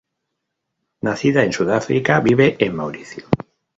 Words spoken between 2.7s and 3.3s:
Mauricio.